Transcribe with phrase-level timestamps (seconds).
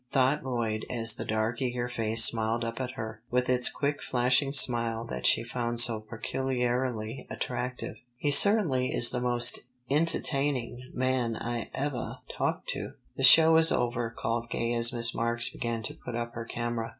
[0.11, 4.51] thought Lloyd as the dark eager face smiled up at her, with its quick flashing
[4.51, 7.97] smile that she found so peculiarly attractive.
[8.17, 9.59] "He certainly is the most
[9.91, 15.49] entahtaining man I evah talked to." "The show is over," called Gay as Miss Marks
[15.51, 16.89] began to put up her camera.